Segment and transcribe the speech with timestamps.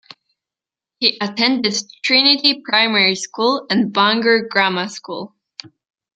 [0.97, 5.35] He attended Trinity Primary School and Bangor Grammar School.